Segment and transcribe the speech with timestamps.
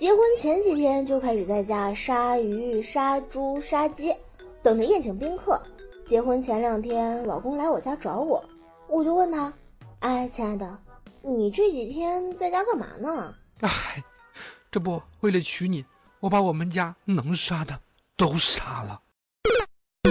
[0.00, 4.16] 结婚前几天就开始在家杀鱼、杀猪、杀鸡，
[4.62, 5.60] 等着宴请宾客。
[6.06, 8.42] 结婚前两天，老公来我家找我，
[8.88, 9.52] 我就问他
[10.00, 10.78] ：“哎，亲爱的，
[11.20, 14.02] 你这几天在家干嘛呢？”哎，
[14.72, 15.84] 这不为了娶你，
[16.20, 17.78] 我把我们家能杀的
[18.16, 19.02] 都杀了。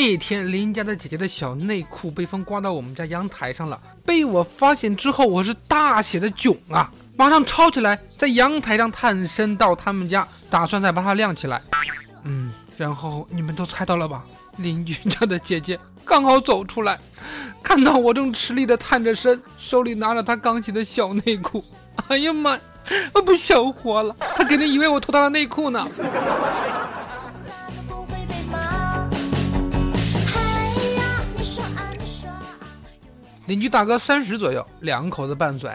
[0.00, 6.90] 那天邻家的姐姐的小内裤被风刮到我们家阳台上了，被我发现之后，我是大写的囧啊！
[7.18, 11.60] 马上抄起来，在阳台上探身到他们家，打算再把它晾起来。
[12.24, 14.24] 嗯，然后你们都猜到了吧？
[14.56, 16.98] 邻居家的姐姐刚好走出来，
[17.62, 21.62] 看到我正吃力的探着身，手里拿着她刚洗的小内裤。
[22.08, 22.58] 哎呀妈，
[23.12, 24.16] 我不想活了！
[24.34, 25.86] 她肯定以为我偷她的内裤呢。
[33.50, 35.68] 邻居大哥三十左右，两口子拌嘴，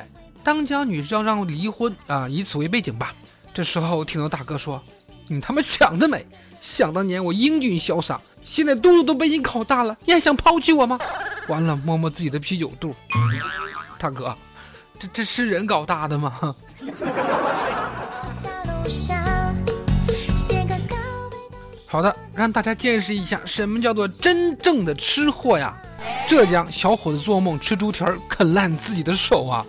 [0.45, 3.13] 当家女士要让离婚啊，以此为背景吧。
[3.53, 4.81] 这时候听到大哥说
[5.27, 6.25] ：“你他妈想得美！
[6.61, 10.97] 想当年我英俊潇洒，现在肚子都被你搞大了，你还想抛弃我吗？”
[11.49, 12.95] 完了，摸摸自己的啤酒肚，
[13.99, 14.33] 大哥，
[14.97, 16.31] 这这是人搞大的吗？
[21.89, 25.77] 好的，让大家见识一下什么叫做真正的吃货呀！
[26.27, 29.65] 浙江小伙子做梦吃猪蹄儿啃烂自己的手啊！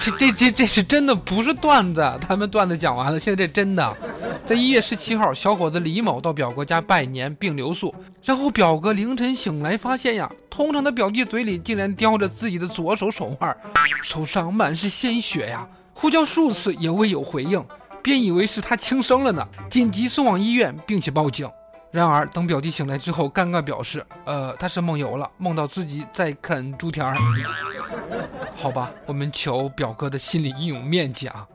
[0.00, 2.18] 这这这这是真的，不是段子。
[2.20, 3.96] 他们段子讲完了，现在这真的。
[4.44, 7.94] 在一月十七号，小伙子李某到表哥家拜年并留宿，
[8.24, 13.56] 然后表哥凌晨醒来发现呀，通常的表弟嘴里竟然叼着自己的左手手腕，
[14.02, 15.66] 手上满是鲜血呀！
[15.94, 17.64] 呼叫数次也未有回应，
[18.02, 21.48] 便以为是他轻生了呢，紧急送往医院并且报警。
[21.92, 27.14] 然而，等表弟醒来之后，尴尬表示：“呃，他是梦游了，梦到自己在啃猪蹄儿。
[28.56, 31.46] ”好吧，我们求表哥的心理应有面积啊！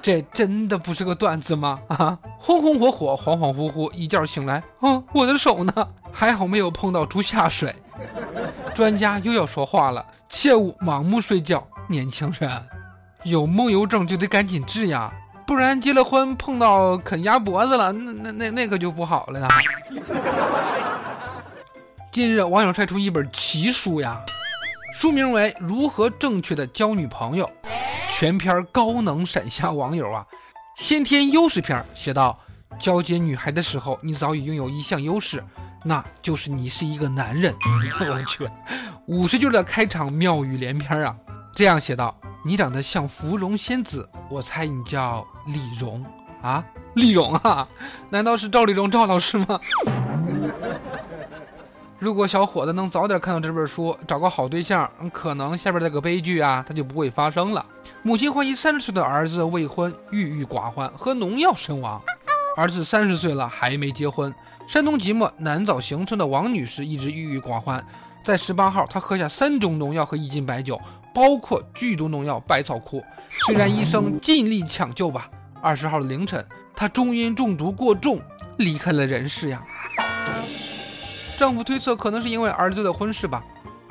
[0.00, 1.80] 这真的不是个段子吗？
[1.88, 5.88] 啊，红红火火，恍恍惚惚，一觉醒来，哦，我的手呢？
[6.12, 7.74] 还好没有碰到猪下水。
[8.74, 12.62] 专家又要说话了，切勿盲目睡觉，年轻人，
[13.24, 15.12] 有梦游症就得赶紧治呀。
[15.46, 19.48] 不然结了婚碰到啃鸭脖子了，那那那那可就不好了呢。
[22.10, 24.20] 近日，网友晒出一本奇书呀，
[24.98, 27.44] 书名为《如何正确的交女朋友》，
[28.12, 30.26] 全篇高能闪瞎网友啊！
[30.76, 32.38] 先天优势篇写道：
[32.78, 35.42] 交接女孩的时候，你早已拥有一项优势，
[35.84, 37.54] 那就是你是一个男人。
[38.00, 38.48] 我去，
[39.06, 41.16] 五十句的开场妙语连篇啊！
[41.54, 42.14] 这样写道。
[42.44, 46.04] 你长得像芙蓉仙子，我猜你叫李蓉
[46.42, 46.64] 啊？
[46.94, 47.66] 李蓉啊？
[48.10, 49.60] 难道是赵丽蓉赵老师吗？
[52.00, 57.64] 如果小伙子能早点看到这本书，找个好对象，可能下边这个悲剧啊，它就不会发生了。
[58.02, 62.02] 母亲怀疑三十岁的儿子未婚、郁郁寡欢，喝农药身亡。
[62.56, 64.34] 儿子三十岁了还没结婚。
[64.66, 67.84] 山东即墨南枣行村的王女士一直郁郁寡欢，
[68.24, 70.80] 在十八号，她喝下三种农药和一斤白酒。
[71.14, 73.02] 包括剧毒农药百草枯，
[73.46, 75.28] 虽然医生尽力抢救吧，
[75.60, 76.44] 二十号的凌晨，
[76.74, 78.20] 他终因中毒过重
[78.56, 79.62] 离开了人世呀。
[81.36, 83.44] 丈夫推测，可能是因为儿子的婚事吧，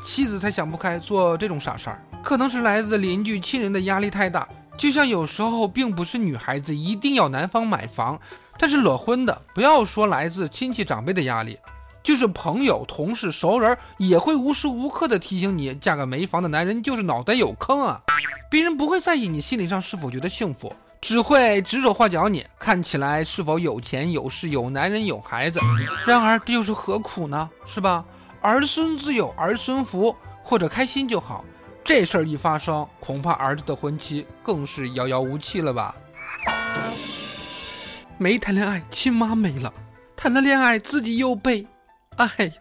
[0.05, 4.47] 妻子才想不开做这种傻事儿，可能是来自邻居亲人的压力太大。
[4.77, 8.19] 就像有时候并不是女孩子一定要男方买房，
[8.57, 11.57] 但是裸婚的，不要说来自亲戚长辈的压力。
[12.03, 18.01] 就是朋友、同事、熟人也会无时无刻的提醒你，嫁个没房的男人就是脑袋有坑啊！
[18.49, 25.59] 别人不会在意你心理上是否觉得幸福，只会指手画脚你，看起来是否有钱有势有男人有孩子。
[26.05, 27.49] 然而这又是何苦呢？
[27.65, 28.03] 是吧？
[28.41, 31.45] 儿孙自有儿孙福，或者开心就好。
[31.83, 35.95] 这事儿一发生，恐怕儿子的婚期更是遥遥无期了吧？
[38.17, 39.71] 没谈恋爱，亲妈没了；
[40.15, 41.65] 谈了恋爱，自己又被……
[42.17, 42.51] 哎，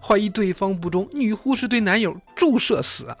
[0.00, 3.14] 怀疑对方不忠，女护士对男友注射死。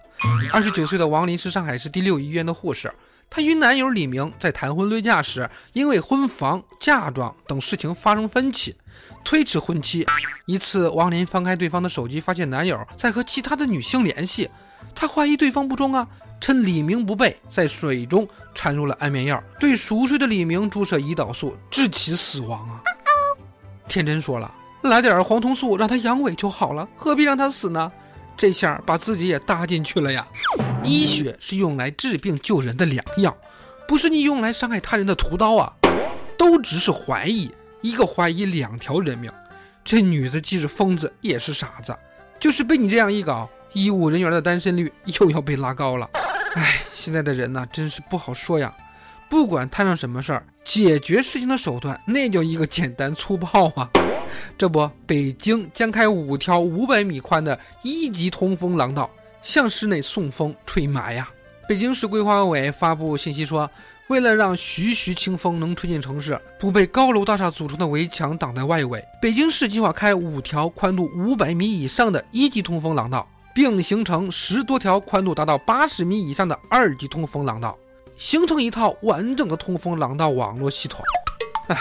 [0.52, 2.92] 二十九岁的王林是上海市第六医院的护士。
[3.28, 8.76] 她与男友李明在谈婚论嫁时，因为婚房、嫁妆等事情发生分歧，
[9.24, 10.06] 推迟婚期。
[10.46, 14.48] 一次，王林翻开对方的手机，发现男友在和其他的女性联系，
[14.94, 16.06] 她怀疑对方不忠啊，
[16.40, 22.80] 趁李明不备，在水中掺入了安眠药，对熟睡的李明注射胰岛素，致其死亡啊！
[23.88, 27.90] 天真说了，来点黄酮素让他阳痿就好了，何必让他死呢？
[28.36, 30.26] 这下把自己也搭进去了呀！
[30.82, 33.34] 医学是用来治病救人的良药，
[33.88, 35.72] 不是你用来伤害他人的屠刀啊！
[36.36, 37.50] 都只是怀疑，
[37.80, 39.32] 一个怀疑两条人命。
[39.82, 41.96] 这女的既是疯子也是傻子，
[42.38, 46.10] 就是被你这样一搞，医务人员的单身率又要被拉高了。
[46.56, 48.74] 哎，现在的人呐，真是不好说呀。
[49.28, 53.90] 不管摊上什么事儿，解决事情的手段那叫一个简单粗暴啊！
[54.56, 59.10] 这不，北京将开五条五百米宽的一级通风廊道，
[59.42, 61.28] 向室内送风吹霾呀。
[61.68, 63.68] 北京市规划委发布信息说，
[64.08, 77.76] 为了让徐徐清风能吹进城市，不被高楼大厦组成的围墙挡在外围，北京市计划开五条宽度五百米以上的一级通风廊道，并形成十多条宽度达到八十米以上的二级通风廊道，
[78.16, 81.00] 形成一套完整的通风廊道网络系统。
[81.68, 81.76] 哎，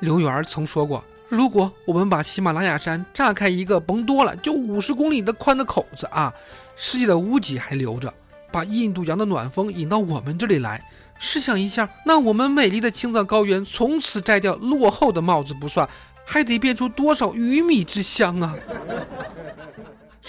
[0.00, 1.02] 刘源曾说过。
[1.28, 6.32] 如果我们把喜马拉雅山炸开一个甭多了就五十公里的宽的口子啊，
[6.74, 8.12] 世界的屋脊还留着，
[8.50, 10.82] 把印度洋的暖风引到我们这里来，
[11.18, 15.86] 试想一下，那我们美丽的青藏高原从此摘掉落后的帽子不算，
[16.24, 18.56] 还得变出多少鱼米之乡啊！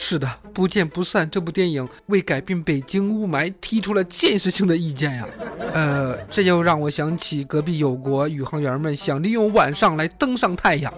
[0.01, 5.27] 是的，不见不散这部电影为改变北京雾霾提出了建设性的意见呀。
[5.73, 10.91] 呃，这又让我想起隔壁有国宇航员们想利用晚上来登上太阳，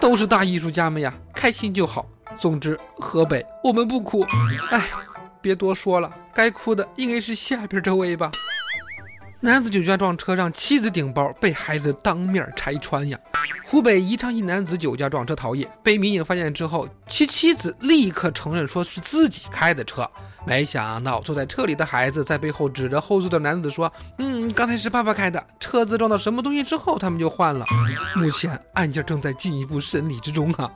[0.00, 2.08] 都是大艺术家们呀，开心就好。
[2.38, 4.24] 总之，河北我们不哭。
[4.70, 4.88] 哎，
[5.42, 8.30] 别多说了，该哭的应该是下边这位吧。
[9.40, 13.18] 男子酒驾撞车让妻子顶包，被孩子当面拆穿呀！
[13.70, 20.08] 湖北宜昌一男子酒驾撞车逃逸，被民警发现之后，其妻子立刻承认说是自己开的车。
[20.46, 27.66] 没想到坐在车里的孩子在背后指着后座的男子说：“嗯，刚才是爸爸开的，车子撞到什么东西之后，他们就换了。”
[28.16, 30.70] 目前案件正在进一步审理之中啊！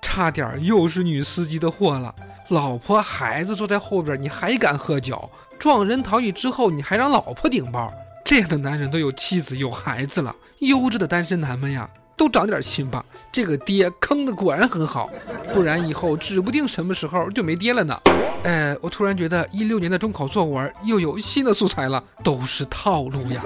[0.00, 2.14] 差点又是女司机的祸了，
[2.50, 5.28] 老婆孩子坐在后边，你还敢喝酒？
[5.58, 7.92] 撞人逃逸之后，你还让老婆顶包，
[8.24, 13.04] 这样的男人都有妻子有孩子了，优质的单身男们呀，都长点心吧。
[13.32, 15.10] 这个爹坑的果然很好，
[15.52, 18.00] 不然以后指不定什么时候就没爹了呢。
[18.44, 23.42] 哎，我突然觉得一六年的中考作文又有新的素材了，都是套路呀。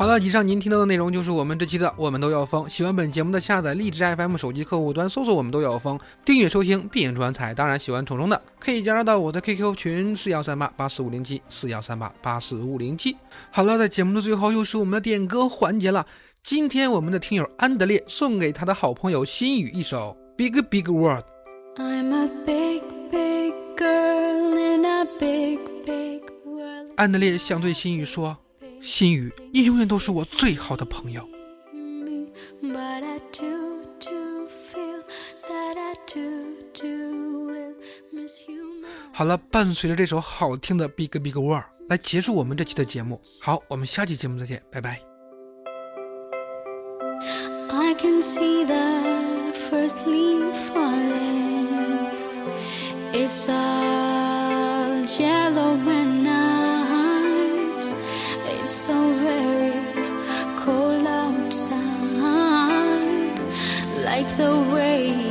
[0.00, 2.66] 好了，以上您听到的内容就是我们这期的我们都要疯。
[2.70, 7.52] 喜欢本节目的，下载荔枝 FM 手机客户端，搜索我们都要疯，订阅收听并转彩。
[7.52, 13.14] 当然，喜欢虫虫的可以加入到我的 QQ 群四幺三八八四五零七四幺三八八四五零七。
[13.50, 16.06] 好了，在节目的最后又是我们的点歌环节了。
[16.42, 21.24] 今天我们的听友安德烈送给他的好朋友心雨一首《Big Big World》。
[26.96, 28.34] 安德烈想对心雨说。
[28.82, 31.28] 心雨，你永远都是我最好的朋友。
[39.12, 43.20] 好了，伴随着这首好听的《Big Big World》来结束我们这期的节目。
[43.40, 45.00] 好，我们下期节目再见，拜拜。
[58.90, 59.72] So very
[60.56, 61.78] cold outside,
[64.04, 65.29] like the way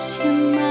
[0.00, 0.69] 牵吗？